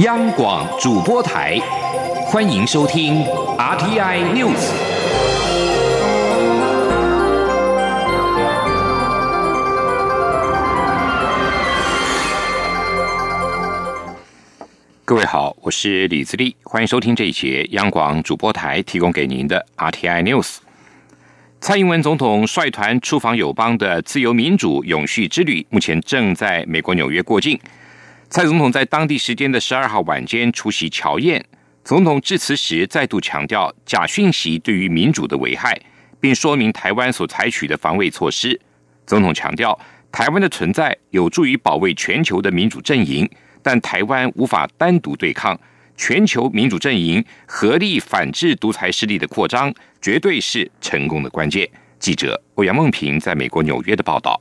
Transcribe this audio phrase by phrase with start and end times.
[0.00, 1.58] 央广主播台，
[2.26, 3.24] 欢迎收听
[3.58, 4.70] RTI News。
[15.04, 20.58] 各位好，我是李自立，欢迎收听这一节央广主播台提供给您的 RTI News。
[21.60, 27.58] 蔡英文总统率团出访友邦的自由民主永续之旅，目前正在美国纽约过境。
[28.30, 31.42] 蔡总统在当地时间的十二号晚间出席乔宴，
[31.82, 35.80] 总统致辞时再度强调假讯息对于民主的危害，
[36.20, 38.60] 并说明台湾所采取的防卫措施。
[39.06, 39.78] 总统强调，
[40.12, 43.26] 台湾的存在有助于保卫全球的民主阵营，
[43.62, 45.58] 但台湾无法单独对抗
[45.96, 51.66] 全球民主阵营合力反制独裁势力的扩张，绝对是成功的关键。
[51.98, 54.38] 记者欧阳梦平在美国纽约的报道。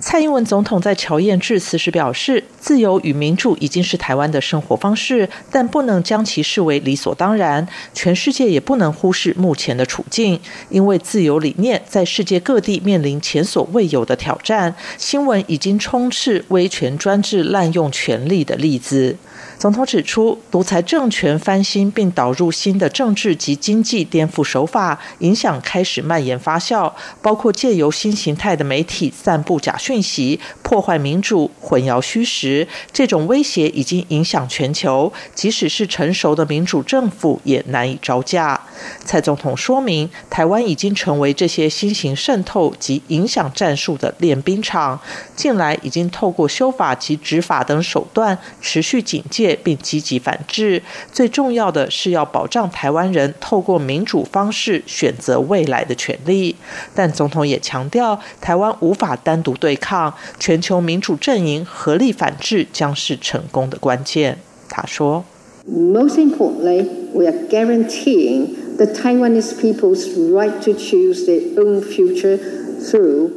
[0.00, 7.68] 蔡英文总统在乔燕致辞时表示：“自由与民主已经是台湾的生活方式，但不能将其视为理所当然。
[7.92, 14.74] 全世界也不能忽视目前的处境，因为自由理念在世界各地面临前所未有的挑战。
[14.96, 19.18] 新闻已经充斥威权专制滥用权力的例子。”
[19.58, 32.66] 总统指出，独裁政权翻新并导入新的政治及经济颠覆手法，影响开始蔓延发酵，包括借由新形态的媒体散布假讯讯息、破坏民主、混淆虚实。
[32.92, 38.60] 这种威胁已经影响全球，即使是成熟的民主政府也难以招架。
[39.04, 45.00] 蔡总统说明，台湾已经成为这些新型渗透及影响战术的练兵场，
[45.34, 49.50] 近来已经透过修法及执法等手段持续警戒。
[49.62, 50.82] 并积极反制。
[51.12, 56.54] 最重要的是要保障台湾人透过民主方式选择未来的权利。
[56.94, 64.38] 但总统也强调，台湾无法单独对抗全球民主阵营，合力反制将是成功的关键。
[64.68, 65.24] 他说
[65.68, 72.38] ：“Most importantly, we are guaranteeing the Taiwanese people's right to choose their own future
[72.80, 73.30] through.”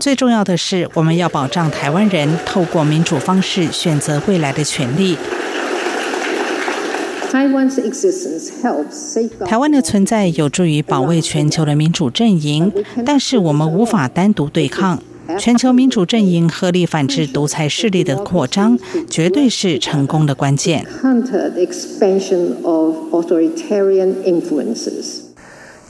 [0.00, 5.16] 最重要的是，我们要保障台湾人透过民主方式选择未来的权利。
[9.46, 12.72] 台湾的存在有助于保卫全球的民主阵营，
[13.06, 15.00] 但是我们无法单独对抗
[15.38, 18.78] 全球民主阵营合力反制独裁势力的扩张，
[19.08, 20.86] 绝对是成功的关键。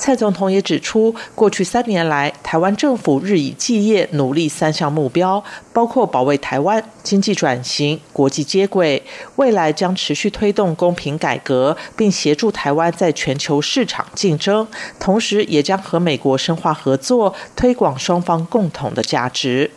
[0.03, 9.01] 蔡总统也指出，过去三年来，台湾政府日以继夜努力三项目标，包括保卫台湾、经济转型、国际接轨。
[9.37, 14.67] 未来将持续推动公平改革，并协助台湾在全球市场竞争，
[14.99, 19.71] 同时也将和美国深化合作，推广双方共同的价值。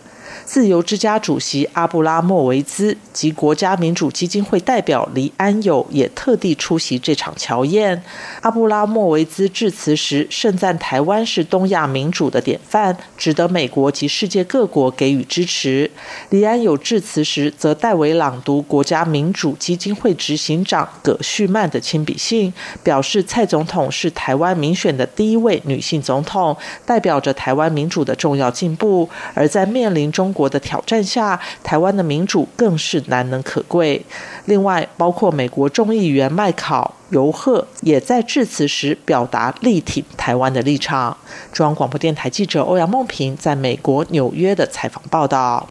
[0.45, 8.01] 自由之家主席阿布拉莫维兹及国家民主基金会代表黎安友也特地出席这场乔宴。
[8.41, 15.89] 阿布拉莫维兹致辞时盛赞台湾是东亚民主的典范，值得美国及世界各国给予支持。
[16.29, 22.53] 黎安友致辞时则代为朗读国家民主基金会执行长葛旭曼的亲笔信，
[22.83, 26.55] 表示蔡总统是台湾民选的第一位女性总统，
[26.85, 29.09] 代表着台湾民主的重要进步。
[29.33, 34.05] 而在面临中国的挑战下，台湾的民主更是难能可贵。
[34.45, 41.15] 另外，包括美国众议员麦考尤赫也在致辞时表达力挺台湾的立场。
[41.53, 45.65] 中央广播电台记者欧阳梦平在美国纽约的采访报道。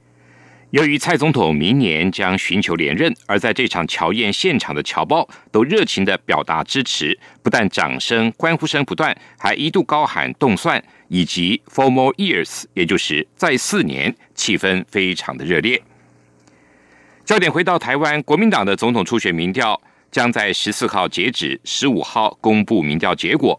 [0.75, 15.81] 由于蔡总统明年将寻求连任，而在这场乔宴现场的侨胞都热情的表达支持，不但掌声、欢呼声不断，还一度高喊“动算”以及 “for more years”，也就是再四年，气氛非常的热烈。
[17.25, 19.81] 焦点回到台湾，国民党的总统初选民调
[20.11, 23.57] 将在十四号截止，十五号公布民调结果。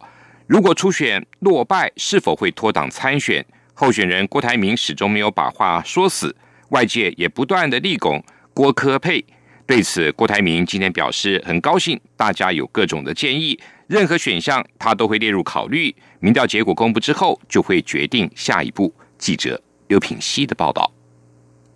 [0.47, 3.45] 如果初选落败，是否会脱党参选？
[3.73, 6.35] 候选人郭台铭始终没有把话说死。
[6.75, 8.21] 外界也不断的力拱
[8.53, 9.23] 郭科佩，
[9.65, 13.57] 对此郭台铭今天表示很高兴，大家有各种的建议，
[13.87, 15.95] 任何选项他都会列入考虑。
[16.19, 18.93] 民调结果公布之后，就会决定下一步。
[19.17, 20.91] 记者刘品希的报道。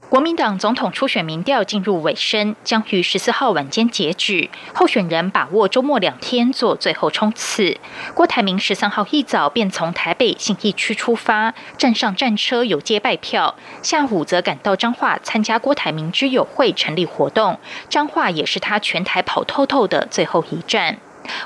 [0.09, 4.49] 国民党总统初选民调进入尾声，将于十四号晚间截止。
[4.73, 7.77] 候选人把握周末两天做最后冲刺。
[8.15, 13.53] 郭台铭十三号一早便从台北信义区出发，站上战车有接拜票。
[13.83, 17.59] 下午则赶到彰化参加郭台铭之友会成立活动。
[17.87, 20.97] 彰化也是他全台跑透透的最后一站。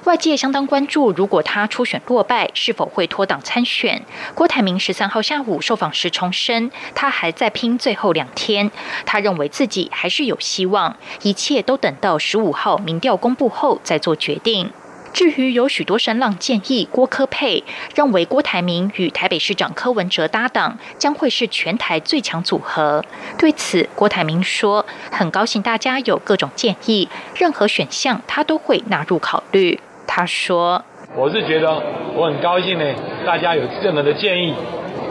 [0.05, 4.03] 外界相当关注，如果他初选落败，是否会脱党参选？
[4.35, 8.71] 郭台铭十三号下午受访时重申，他还在拼最后两天，
[9.05, 14.71] 他认为自己还是有希望，一切都等到十五号民调公布后再做决定。
[15.13, 17.63] 至于有许多声浪建议郭科配，
[17.95, 23.06] 认为郭台铭与台北市长柯文哲搭档将会是全台最强组合。
[23.38, 30.83] 对此，郭台铭说：“很高兴大家有各种建议，任何选项他都会纳入考虑。”他说
[31.15, 31.81] ：“我是觉得
[32.15, 32.86] 我很高兴呢，
[33.25, 34.56] 大家有任何的建议，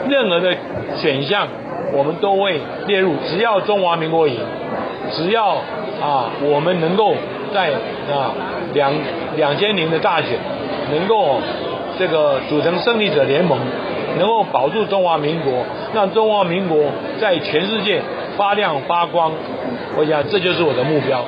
[0.08, 0.56] 任何的
[1.00, 1.46] 选项
[1.92, 4.40] 我们都会列入，只要中华民国赢，
[5.12, 5.62] 只要
[6.00, 7.14] 啊我们能够
[7.52, 7.70] 在
[8.12, 8.32] 啊。”
[8.74, 8.90] 两
[9.36, 10.38] 两千年的大选，
[10.90, 11.38] 能够
[11.98, 13.58] 这个组成胜利者联盟，
[14.18, 15.52] 能够保住中华民国，
[15.92, 16.86] 让中华民国
[17.20, 18.00] 在全世界
[18.34, 19.30] 发亮发光，
[19.98, 21.22] 我想这就是我的目标。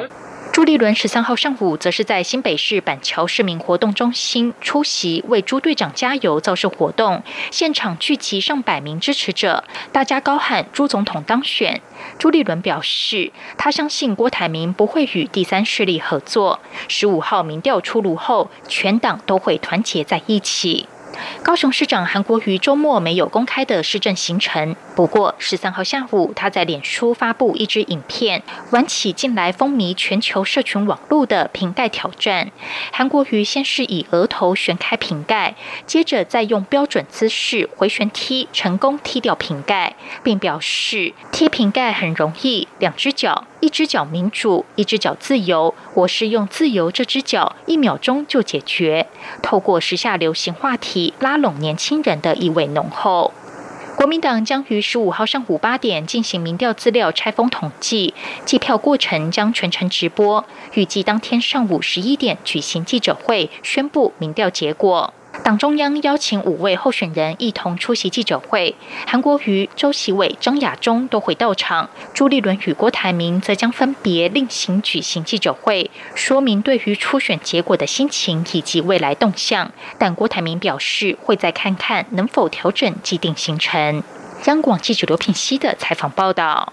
[0.54, 11.80] 朱立伦十三号上午，则是在新北市板桥市民活动中心出席为朱队长加油造势活动，现场聚集上百名支持者，大家高喊“朱总统当选”。
[12.20, 16.60] 朱立伦表示，他相信郭台铭不会与第三势力合作。
[16.86, 20.86] 十五号民调出炉后，全党都会团结在一起。
[21.42, 32.50] 高雄市长韩国瑜周末没有公开的市政行程，不过十三号下午，他在脸书发布一支影片，玩起近来风靡全球社群网络的瓶盖挑战。
[32.92, 35.54] 韩国瑜先是以额头旋开瓶盖，
[35.86, 43.44] 接着再用标准姿势回旋踢，成功踢掉瓶盖，并表示踢瓶盖很容易，两只脚。
[43.60, 45.74] 一只脚民主，一只脚自由。
[45.94, 49.06] 我是用自由这只脚，一秒钟就解决。
[49.40, 53.32] 透过时下流行话题拉拢年轻人的意味浓厚。
[53.96, 58.12] 国民党将于十五号上午八点进行民调资料拆封统计，
[58.44, 60.44] 计票过程将全程直播。
[60.74, 65.14] 预计当天上午十一点举行记者会，宣布民调结果。
[65.42, 68.74] 党中央邀请五位候选人一同出席记者会，
[69.06, 71.90] 韩国瑜、周其伟、张亚中都会到场。
[72.14, 79.70] 朱立伦与郭台铭则将分别另行举行记者会，说明对于初选结果的心情以及未来动向。
[79.98, 84.02] 但郭台铭表示，会再看看能否调整既定行程。
[84.46, 86.72] 央广记者刘品熙的采访报道。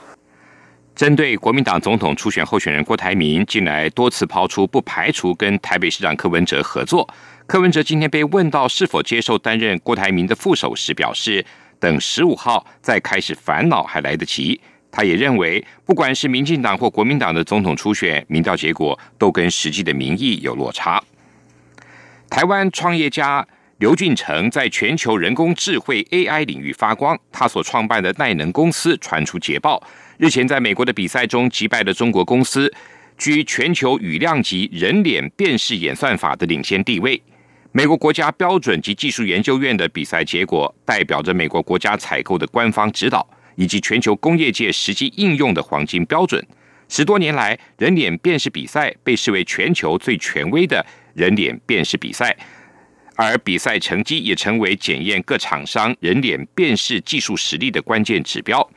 [0.94, 7.08] 针对国民党总统初选候选人郭台铭近来多次抛出不排除跟台北市长柯文哲合作。
[7.52, 11.46] 柯文哲今天被问到是否接受担任郭台铭的副手时，表示
[11.82, 14.58] 等十五号再开始烦恼还来得及。
[14.90, 21.04] 他也认为，不管是民进党或国民党的总统初选民调结果，都跟实际的民意有落差。
[22.30, 23.46] 台湾创业家
[23.80, 29.86] 刘俊成在全球人工智慧 AI 领域发光，他所创办的耐能公司传出捷报，
[30.18, 32.74] 日前在美国的比赛中击败了中国公司，
[33.18, 37.22] 居全球雨量级人脸辨识演算法的领先地位。
[37.74, 43.26] 美国国家标准及技术研究院的比赛结果，代表着美国国家采购的官方指导，
[43.56, 46.46] 以及全球工业界实际应用的黄金标准。
[46.90, 52.36] 十多年来，人脸辨识比赛被视为全球最权威的人脸辨识比赛，
[53.16, 58.70] 而比赛成绩也成为检验各厂商人脸辨识技术实力的关键指标。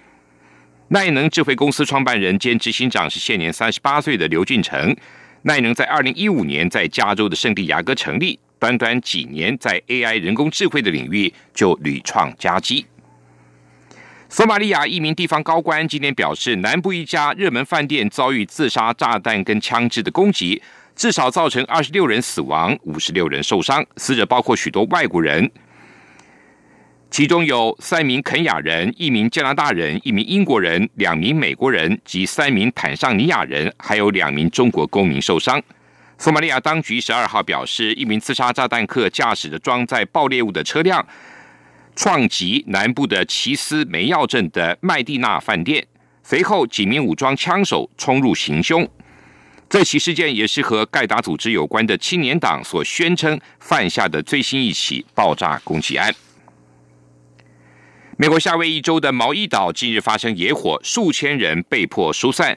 [0.86, 4.94] 耐能智慧公司创办人兼执行长是现年三十八岁的刘俊成。
[5.42, 8.38] 耐能在二零一五年在加州的圣地亚哥成立。
[8.64, 12.86] 短短几年，在 AI 人工智慧的领域就屡创佳绩。
[14.30, 20.62] 索马利亚一名地方高官今天表示，南部一家热门饭店遭遇自杀炸弹跟枪支的攻击，
[20.96, 25.50] 至少造成二十六人死亡，五十六人受伤，死者包括许多外国人，
[27.10, 35.62] 其中有三名肯雅人、一名加拿大人、一名英国人、两名美国人及三名坦桑尼亚人，还有两名中国公民受伤。
[36.16, 41.06] 索马利亚当局十二号表示，一名自杀炸弹客驾驶着装载爆裂物的车辆，
[41.94, 45.86] 撞击南部的奇斯梅药镇的麦蒂娜饭店，
[46.22, 48.88] 随后几名武装枪手冲入行凶。
[49.68, 56.14] 这起事件也是和盖达组织有关的青年党所宣称犯下的最新一起爆炸攻击案。
[58.16, 62.56] 美国夏威夷州的毛伊岛近日发生野火，数千人被迫疏散。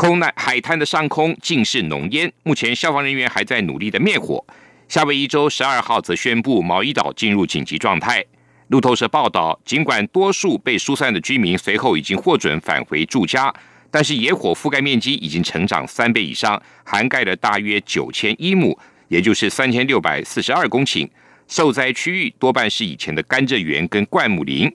[0.00, 4.44] 空难海滩的上空尽是浓烟，目前消防人员还在努力的灭火。
[4.86, 8.24] 夏威夷州十二号则宣布毛伊岛进入紧急状态。
[8.68, 13.52] 路透社报道，尽管多数被疏散的居民随后已经获准返回住家，
[13.90, 18.78] 但是野火覆盖面积已经成长三倍以上，涵盖了大约九千一亩，
[19.08, 21.08] 也就是三千六百四十二公顷。
[21.48, 24.72] 受灾区域多半是以前的甘蔗园跟灌木林。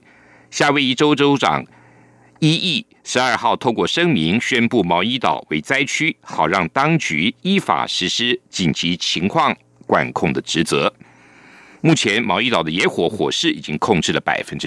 [0.50, 1.64] 夏威夷州州长。
[2.44, 10.92] 一亿十二号通过声明宣布毛伊岛为灾区，好让当局依法实施紧急情况管控的职责。
[11.80, 14.62] 目前毛伊岛的野火火势已经控制了百分之